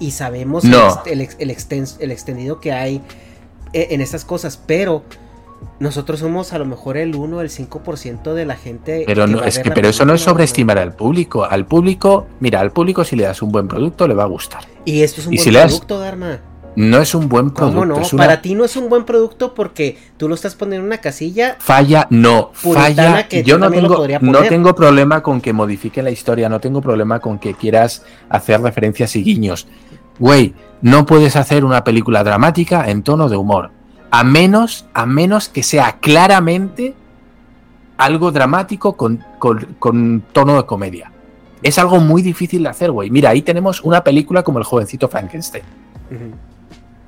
[0.00, 1.02] Y sabemos no.
[1.06, 3.00] el, el, el, extens, el, extendido que hay
[3.72, 5.04] e- en estas cosas, pero
[5.78, 9.04] nosotros somos a lo mejor el 1 o el 5% de la gente.
[9.06, 11.44] Pero, que no, es que, pero eso no es sobreestimar al público.
[11.44, 14.62] Al público, mira, al público si le das un buen producto le va a gustar.
[14.84, 16.40] Y esto es un Y buen si le das- producto, Dharma.
[16.76, 17.80] No es un buen producto.
[17.80, 17.96] ¿Cómo no?
[17.96, 20.98] una Para ti no es un buen producto porque tú lo estás poniendo en una
[20.98, 21.56] casilla.
[21.58, 23.26] Falla, no, falla.
[23.26, 27.18] que Yo no tengo, no tengo problema con que modifique la historia, no tengo problema
[27.18, 29.66] con que quieras hacer referencias y guiños.
[30.20, 33.70] Güey, no puedes hacer una película dramática en tono de humor.
[34.12, 36.94] A menos, a menos que sea claramente
[37.96, 41.10] algo dramático con, con- con tono de comedia.
[41.62, 43.10] Es algo muy difícil de hacer, güey.
[43.10, 45.64] Mira, ahí tenemos una película como El jovencito Frankenstein.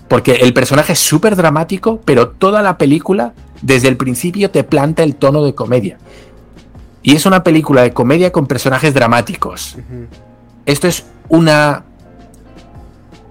[0.09, 5.03] Porque el personaje es súper dramático, pero toda la película, desde el principio, te planta
[5.03, 5.97] el tono de comedia.
[7.03, 9.77] Y es una película de comedia con personajes dramáticos.
[10.67, 11.85] Esto es una.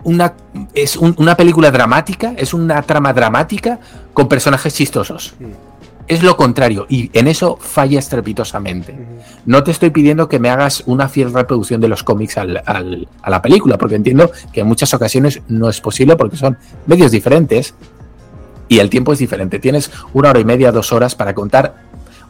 [0.03, 0.33] Una,
[0.73, 3.79] es un- una película dramática, es una trama dramática
[4.13, 5.33] con personajes chistosos.
[6.07, 8.97] Es lo contrario, y en eso falla estrepitosamente.
[9.45, 13.07] No te estoy pidiendo que me hagas una fiel reproducción de los cómics al- al-
[13.21, 17.11] a la película, porque entiendo que en muchas ocasiones no es posible porque son medios
[17.11, 17.75] diferentes
[18.67, 19.59] y el tiempo es diferente.
[19.59, 21.75] Tienes una hora y media, dos horas para contar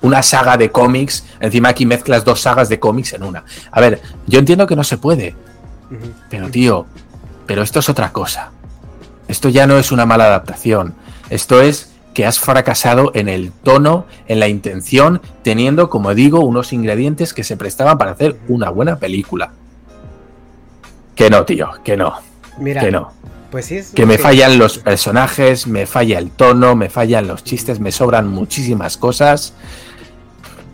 [0.02, 1.24] una saga de cómics.
[1.40, 3.44] Encima aquí mezclas dos sagas de cómics en una.
[3.72, 5.36] A ver, yo entiendo que no se puede,
[6.30, 6.86] pero tío,
[7.52, 8.54] pero esto es otra cosa.
[9.28, 10.96] Esto ya no es una mala adaptación.
[11.30, 16.72] Esto es que has fracasado en el tono, en la intención, teniendo, como digo, unos
[16.72, 19.52] ingredientes que se prestaban para hacer una buena película.
[21.14, 22.14] Que no, tío, que no,
[22.58, 23.12] Mira, que no.
[23.52, 27.44] pues sí es Que me fallan los personajes, me falla el tono, me fallan los
[27.44, 29.56] chistes, me sobran muchísimas cosas.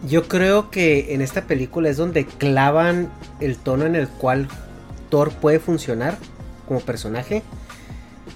[0.08, 3.10] Yo creo que en esta película es donde clavan
[3.40, 4.48] el tono en el cual
[5.10, 6.20] Thor puede funcionar
[6.68, 7.42] como personaje.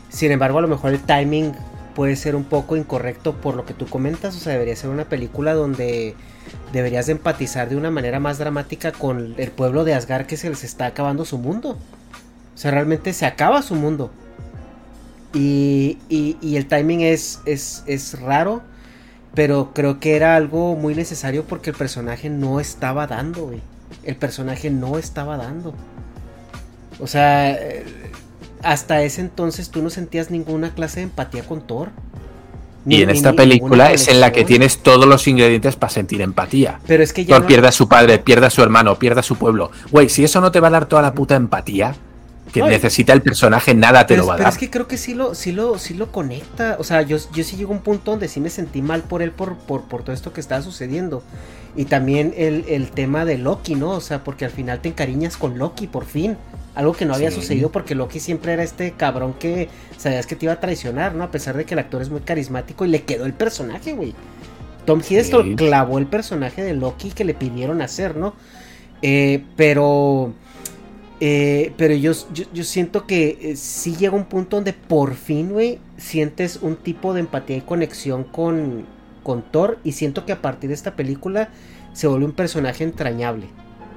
[0.10, 1.54] Sin embargo, a lo mejor el timing
[1.96, 4.36] puede ser un poco incorrecto por lo que tú comentas.
[4.36, 6.16] O sea, debería ser una película donde
[6.74, 10.50] deberías de empatizar de una manera más dramática con el pueblo de Asgard que se
[10.50, 11.78] les está acabando su mundo.
[12.56, 14.12] O sea, realmente se acaba su mundo.
[15.34, 18.62] Y, y- y el timing es, es, es raro.
[19.34, 23.52] Pero creo que era algo muy necesario porque el personaje no estaba dando.
[24.04, 25.74] El personaje no estaba dando.
[27.02, 27.58] O sea,
[28.64, 31.90] hasta ese entonces tú no sentías ninguna clase de empatía con Thor.
[32.86, 35.76] Ni- Y en ni- esta ni película es en la que tienes todos los ingredientes
[35.76, 36.80] para sentir empatía.
[36.88, 39.20] Pero es que ya Thor no- pierde a su padre, pierde a su hermano, pierde
[39.20, 39.72] a su pueblo.
[39.92, 41.96] Güey, si eso no te va a dar toda la puta empatía
[42.52, 44.54] que necesita el personaje, nada te pero, lo va a pero dar.
[44.54, 46.76] es que creo que sí lo, sí lo, sí lo conecta.
[46.80, 49.22] O sea, yo, yo sí llego a un punto donde sí me sentí mal por
[49.22, 51.24] él por, por, por todo esto que estaba sucediendo.
[51.76, 53.92] Y también el, el tema de Loki, ¿no?
[53.92, 56.36] O sea, porque al final te encariñas con Loki, por fin.
[56.74, 57.36] Algo que no había Sí.
[57.38, 61.24] sucedido porque Loki siempre era este cabrón que sabías que te iba a traicionar, ¿no?
[61.26, 64.14] A pesar de que el actor es muy carismático y le quedó el personaje, güey.
[64.86, 65.56] Tom Hiddleston Sí.
[65.56, 68.34] clavó el personaje de Loki que le pidieron hacer, ¿no?
[69.02, 70.34] Eh, pero...
[71.20, 75.50] eh, pero yo, yo, yo siento que eh, sí llega un punto donde por fin,
[75.52, 78.86] güey, sientes un tipo de empatía y conexión con,
[79.24, 79.78] con Thor.
[79.84, 81.50] Y siento que a partir de esta película
[81.94, 83.48] se vuelve un personaje entrañable.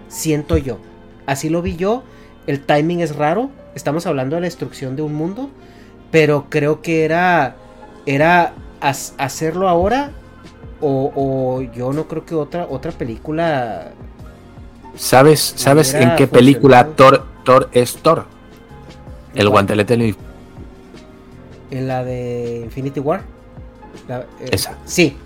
[0.09, 0.79] Siento yo.
[1.27, 2.03] Así lo vi yo.
[2.47, 3.51] El timing es raro.
[3.75, 5.51] Estamos hablando de la destrucción de un mundo.
[6.11, 7.57] Pero creo que era.
[8.07, 10.11] Era hacerlo ahora.
[10.81, 13.93] O, o yo no creo que otra, otra película.
[14.97, 16.87] ¿Sabes, ¿sabes en qué película.
[16.89, 18.27] Thor, Thor es Thor?
[19.35, 20.15] El guantelete del
[21.71, 23.23] En la de Infinity War.
[24.07, 24.79] La- eh, Esa.
[24.85, 25.17] Sí.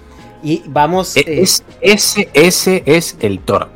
[0.43, 1.17] Y vamos.
[1.17, 3.69] eh, Es, ese, ese es el Thor.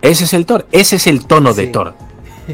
[0.00, 0.66] Ese es el Thor.
[0.72, 1.66] Ese es el tono de.
[1.66, 1.94] Thor.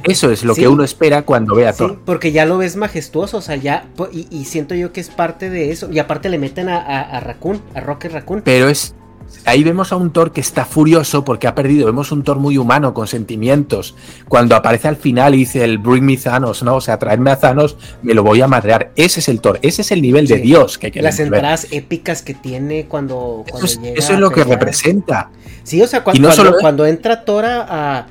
[0.04, 0.62] Eso es lo Sí.
[0.62, 2.00] que uno espera cuando ve a Sí, Thor.
[2.04, 5.48] porque ya lo ves majestuoso, o sea, ya, y, y siento yo que es parte
[5.50, 8.42] de eso, y aparte le meten a, a, a Raccoon, a Rocket Raccoon.
[8.44, 8.94] Pero es.
[9.44, 11.84] Ahí vemos a un Thor que está furioso porque ha perdido.
[11.84, 13.94] Vemos un Thor muy humano, con sentimientos.
[14.26, 16.76] Cuando aparece al final y dice el Bring me Thanos, ¿no?
[16.76, 18.90] O sea, traerme a Thanos, me lo voy a madrear.
[18.96, 19.58] Ese es el Thor.
[19.60, 20.38] Ese es el nivel de.
[20.38, 21.26] Dios que queremos Las ver.
[21.26, 25.30] entradas épicas que tiene cuando, Eso cuando es, llega eso es lo que representa.
[25.62, 28.06] Sí, o sea, cua- Y no cuando, solo- cuando entra Thor a-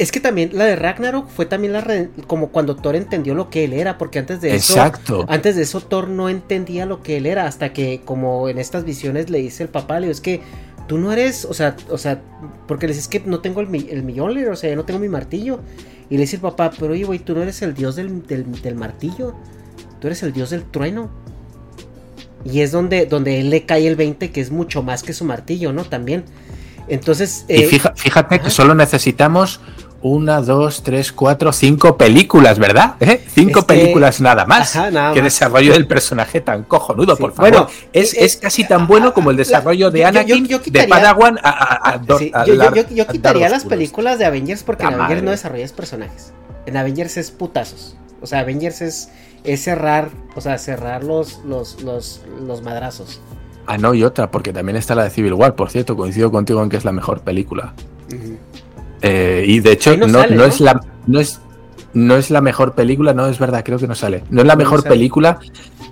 [0.00, 3.50] Es que también la de Ragnarok fue también la re- como cuando Thor entendió lo
[3.50, 4.72] que él era, porque antes de eso...
[4.72, 5.26] Exacto.
[5.28, 8.84] Antes de eso Thor no entendía lo que él era, hasta que como en estas
[8.84, 10.40] visiones le dice el papá, le digo, es que
[10.88, 12.22] tú no eres, o sea, o sea,
[12.66, 15.60] porque le dices que no tengo el, el millón, o sea, no tengo mi martillo.
[16.08, 18.50] Y le dice el papá, pero oye, güey, tú no eres el dios del, del-
[18.62, 19.34] del martillo,
[20.00, 21.10] tú eres el dios del trueno.
[22.44, 25.24] Y es donde, donde él le cae el 20, que es mucho más que su
[25.26, 25.84] martillo, ¿no?
[25.84, 26.24] También.
[26.88, 27.44] Entonces...
[27.48, 29.60] Y eh, fija- fíjate que solo necesitamos
[30.02, 32.94] una, dos, tres, cuatro, cinco películas, ¿verdad?
[33.00, 33.22] ¿Eh?
[33.34, 34.74] Cinco Este, películas nada más.
[34.74, 35.24] ajá, nada Qué más.
[35.32, 37.50] desarrollo del personaje tan cojonudo, Sí, por favor.
[37.50, 40.88] bueno, es, eh, es casi tan bueno como el desarrollo de yo- yo- Anakin de
[40.88, 43.76] Padawan a, a- a Sí, a yo, quitaría las Oscuros.
[43.78, 46.32] películas de Avengers porque en Avengers no desarrollas personajes.
[46.66, 47.96] En Avengers es putazos.
[48.22, 49.10] O sea, Avengers es,
[49.44, 53.20] es cerrar, o sea, cerrar los, los, los, los madrazos.
[53.66, 56.62] Ah, no, y otra, porque también está la de Civil War, por cierto, coincido contigo
[56.62, 57.74] en que es la mejor película.
[59.02, 60.48] Eh, y de hecho, no no, sale, no ¿no?
[60.48, 60.80] es la.
[61.06, 61.40] No es,
[61.92, 64.22] no es la mejor película, no es verdad, creo que no sale.
[64.30, 64.94] No es la mejor sale.
[64.94, 65.38] película.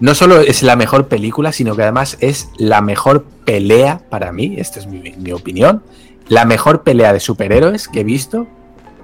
[0.00, 4.54] No solo es la mejor película, sino que además es la mejor pelea para mí,
[4.58, 5.82] esta es mi, mi opinión.
[6.28, 8.46] La mejor pelea de superhéroes que he visto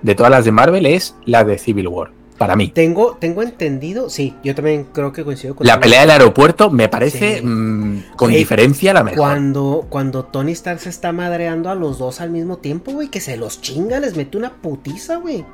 [0.02, 2.68] de todas las de Marvel es la de Civil War, para mí.
[2.68, 6.88] Tengo, tengo entendido, sí, yo también creo que coincido con La pelea del aeropuerto me
[6.88, 7.46] parece Sí.
[7.46, 9.18] mm, con diferencia la mejor.
[9.18, 13.20] Cuando, cuando Tony Stark se está madreando a los dos al mismo tiempo, güey, que
[13.20, 15.44] se los chinga, les mete una putiza, güey.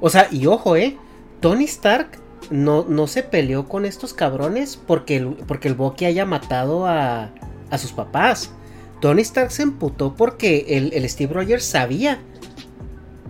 [0.00, 0.96] O sea, y ojo, eh,
[1.40, 2.18] Tony Stark
[2.50, 7.30] no, no se peleó con estos cabrones porque el, porque el Bucky haya matado a,
[7.70, 8.52] a sus papás.
[9.00, 12.18] Tony Stark se emputó porque el, el Steve Rogers sabía.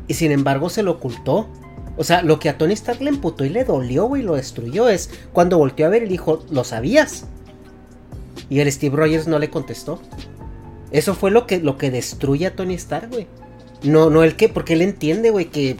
[0.09, 1.49] Y sin embargo se lo ocultó.
[1.99, 4.89] O sea, lo que a Tony Stark le emputó y le dolió, güey, lo destruyó
[4.89, 7.27] es cuando volteó a ver y dijo, ¿lo sabías?
[8.49, 10.01] Y el Steve Rogers no le contestó.
[10.93, 13.27] Eso fue lo que, lo que destruye a Tony Stark, güey.
[13.83, 15.77] No, no el que, porque él entiende, güey, que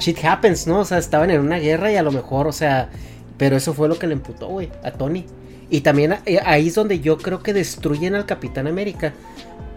[0.00, 0.80] shit happens, ¿no?
[0.80, 2.88] O sea, estaban en una guerra y a lo mejor, o sea,
[3.36, 5.26] pero eso fue lo que le emputó, güey, a Tony.
[5.68, 9.12] Y también eh, ahí es donde yo creo que destruyen al Capitán América.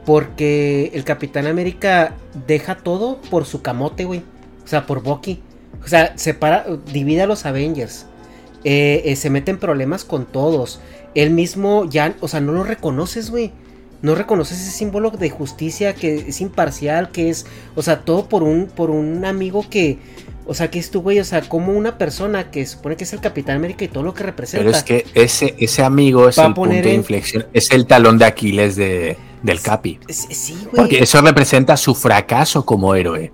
[0.06, 4.24] Porque el Capitán América deja todo por su camote, güey.
[4.64, 5.42] O sea, por Bucky.
[5.84, 8.06] O sea, separa, divide a los Avengers.
[8.64, 10.80] Eh, eh, se mete en problemas con todos.
[11.16, 13.52] Él mismo ya, o sea, no lo reconoces, güey.
[14.02, 17.46] No reconoces ese símbolo de justicia que es imparcial, que es,
[17.76, 19.98] o sea, todo por un, por un amigo que,
[20.46, 23.14] o sea, que es tu güey, o sea, como una persona que supone que es
[23.14, 24.66] el Capitán América y todo lo que representa.
[24.66, 28.26] Pero es que ese, ese amigo es el punto de inflexión, es el talón de
[28.26, 30.00] Aquiles de, del Capi.
[30.10, 30.76] Sí, güey.
[30.76, 33.32] Porque eso representa su fracaso como héroe.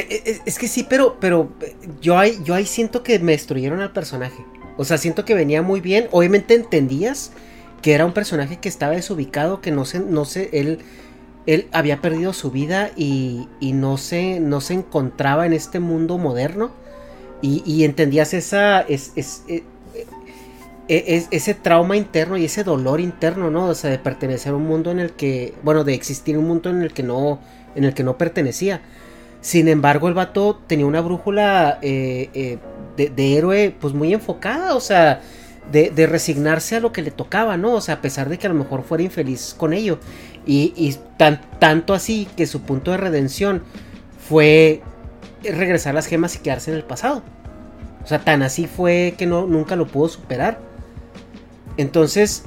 [0.00, 3.32] Eh, eh, Es que sí, pero, pero eh, yo ahí, yo ahí siento que me
[3.32, 4.44] destruyeron al personaje.
[4.76, 6.08] O sea, siento que venía muy bien.
[6.10, 7.32] Obviamente entendías
[7.82, 10.80] que era un personaje que estaba desubicado, que no se, no sé, él,
[11.46, 16.18] él había perdido su vida y, y no se, no se encontraba en este mundo
[16.18, 16.72] moderno.
[17.42, 19.42] Y, y entendías esa, es, es-
[20.88, 23.66] es- ese trauma interno y ese dolor interno, ¿no?
[23.68, 26.70] O sea, de pertenecer a un mundo en el que, bueno, de existir un mundo
[26.70, 27.40] en el que no,
[27.74, 28.80] en el que no pertenecía.
[29.46, 32.58] Sin embargo, el vato tenía una brújula eh, eh,
[32.96, 35.20] de, de héroe pues muy enfocada, o sea,
[35.70, 37.74] de, resignarse a lo que le tocaba, ¿no?
[37.74, 40.00] O sea, a pesar de que a lo mejor fuera infeliz con ello.
[40.46, 43.62] Y, y tan, tanto así que su punto de redención
[44.18, 44.82] fue
[45.44, 47.22] regresar las gemas y quedarse en el pasado.
[48.02, 50.58] O sea, tan así fue que no, nunca lo pudo superar.
[51.76, 52.42] Entonces,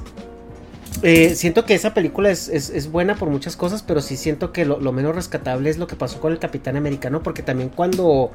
[1.02, 4.52] eh, siento que esa película es, es- es buena por muchas cosas, pero sí siento
[4.52, 7.68] que lo, lo menos rescatable es lo que pasó con el Capitán Americano, porque también
[7.70, 8.30] cuando,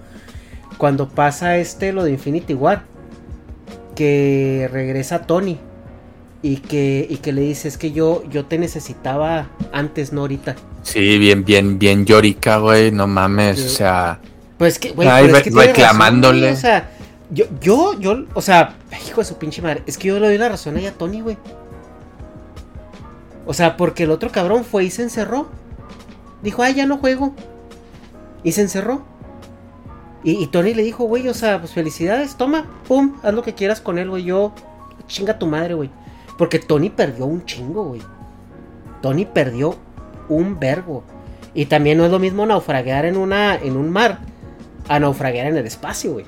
[0.77, 2.83] cuando pasa este, lo de Infinity War,
[3.95, 5.57] que regresa Tony
[6.41, 10.55] y que, y que le dice, es que yo, yo te necesitaba antes, no ahorita.
[10.83, 13.65] Sí, bien, bien, bien llorica, güey, no mames, Sí.
[13.65, 14.19] o sea...
[14.57, 16.39] Pues que, güey, Ay, pero es re- que tiene razón, reclamándole.
[16.41, 16.89] güey, o sea,
[17.31, 18.75] yo, yo, yo, o sea,
[19.07, 21.21] hijo de su pinche madre, es que yo le doy la razón ahí a Tony,
[21.21, 21.37] güey.
[23.45, 25.47] O sea, porque el otro cabrón fue y se encerró.
[26.41, 27.34] Dijo, ay, ya no juego.
[28.43, 29.03] Y se encerró.
[30.23, 33.79] Y, Tony le dijo, güey, o sea, pues felicidades, toma, pum, haz lo que quieras
[33.79, 34.23] con él, güey.
[34.23, 34.53] Yo,
[35.08, 35.91] chinga tu madre, güey.
[36.36, 38.01] Porque Tony perdió un chingo, güey.
[39.03, 39.75] Tony perdió
[40.27, 41.03] un vergo.
[41.53, 44.19] Y también no es lo mismo naufragar en una en un mar
[44.89, 46.25] a naufragar en el espacio, güey.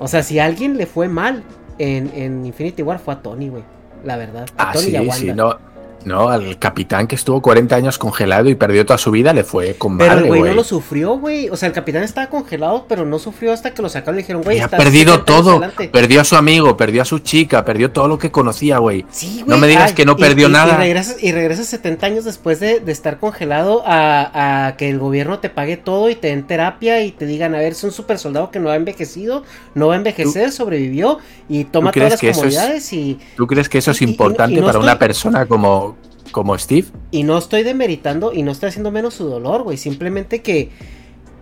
[0.00, 1.44] O sea, si alguien le fue mal
[1.78, 3.62] en, en Infinity War fue a Tony, güey.
[4.04, 4.46] La verdad.
[4.56, 5.58] A Ah, Tony sí, sí, no,
[6.04, 9.74] no, al capitán que estuvo 40 años congelado y perdió toda su vida le fue
[9.74, 11.48] con Pero el güey no lo sufrió, güey.
[11.50, 14.42] O sea, el capitán estaba congelado, pero no sufrió hasta que lo sacaron y dijeron,
[14.42, 17.90] güey, ha perdido 70 años todo, perdió a su amigo, perdió a su chica, perdió
[17.90, 19.04] todo lo que conocía, güey.
[19.10, 20.76] Sí, no me digas Ay, que no perdió y- y nada.
[20.76, 25.38] regresas, y regresas 70 años después de, de estar congelado a, a que el gobierno
[25.38, 28.18] te pague todo y te den terapia y te digan, a ver, es un super
[28.18, 31.18] soldado que no ha envejecido, no va a envejecer, sobrevivió
[31.48, 34.66] y toma ¿Tú todas las es- comodidades y, ¿Tú crees que eso es importante no
[34.66, 35.91] para una persona como,
[36.32, 36.88] como Steve?
[37.10, 39.76] y no estoy demeritando y no estoy haciendo menos su dolor, güey.
[39.76, 40.70] Simplemente que,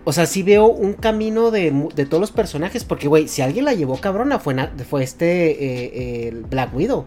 [0.03, 2.83] o sea, sí veo un camino de, de todos los personajes.
[2.83, 4.55] Porque, güey, si alguien la llevó cabrona fue,
[4.89, 7.05] fue este eh, Black Widow.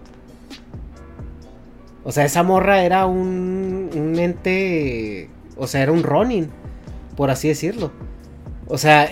[2.05, 6.51] O sea, esa morra era un, un ente O sea, era un Ronin,
[7.16, 7.93] por así decirlo.
[8.66, 9.09] O sea,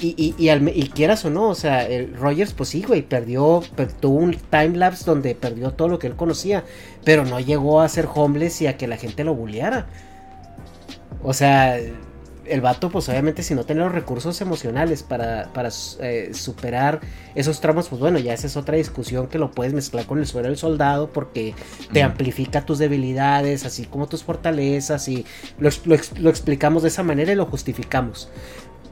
[0.00, 3.62] y, y, quieras o no, o sea, el Rogers, pues sí, güey, perdió,
[4.00, 6.64] tuvo un timelapse donde perdió todo lo que él conocía,
[7.04, 9.86] pero no llegó a ser homeless y a que la gente lo bulleara.
[11.22, 11.78] O sea,
[12.44, 15.50] el vato, pues obviamente, si no tiene los recursos emocionales para,
[16.00, 17.00] eh, superar
[17.34, 20.26] esos tramos, pues bueno, ya esa es otra discusión que lo puedes mezclar con el
[20.26, 21.54] suelo del soldado porque
[21.92, 25.24] te amplifica tus debilidades, así como tus fortalezas, y
[25.58, 28.28] lo, lo explicamos de esa manera y lo justificamos.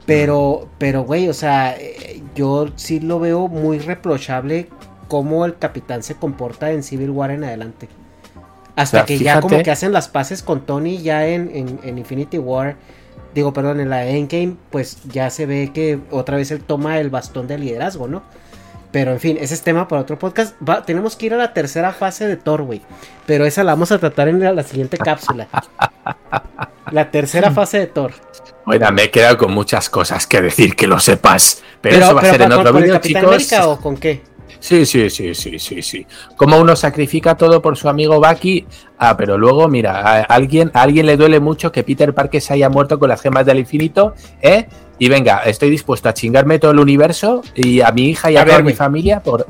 [0.05, 4.67] Pero, pero, güey, o sea, eh, yo sí lo veo muy reprochable
[5.07, 7.87] cómo el capitán se comporta en Civil War en adelante.
[8.75, 12.77] Hasta que ya como que hacen las paces con Tony ya en, en, Infinity War.
[13.35, 17.09] Digo, perdón, en la Endgame, pues ya se ve que otra vez él toma el
[17.09, 18.23] bastón de liderazgo, ¿no?
[18.91, 20.55] Pero en fin, ese es tema para otro podcast.
[20.85, 22.81] tenemos que ir a la tercera fase de Thor, güey.
[23.25, 25.47] Pero esa la vamos a tratar en la siguiente cápsula.
[26.91, 28.13] La tercera fase de Thor.
[28.65, 31.63] Bueno, me he quedado con muchas cosas que decir, que lo sepas.
[31.81, 33.51] Pero, eso va a ser en otro vídeo, chicos.
[33.63, 34.21] o con qué?
[34.59, 36.05] Sí, sí, sí, sí, sí, sí.
[36.35, 38.67] Como uno sacrifica todo por su amigo Bucky.
[38.99, 42.53] Ah, pero luego, mira, a alguien, a alguien le duele mucho que Peter Parker se
[42.53, 44.67] haya muerto con las gemas del infinito, ¿eh?
[44.99, 48.45] Y venga, estoy dispuesto a chingarme todo el universo y a mi hija y a,
[48.45, 49.47] toda mi familia por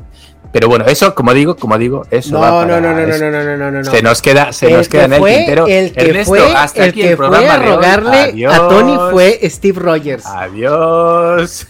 [0.52, 3.30] pero bueno, eso, como digo, como digo, eso no, va para, no, no, no, no,
[3.30, 5.66] no, no, no, Se nos queda, se nos queda en el tintero.
[5.66, 8.96] El que Ernesto, fue, hasta el aquí que el programa fue a rogarle a Tony
[9.10, 10.26] fue Steve Rogers.
[10.26, 11.66] Adiós.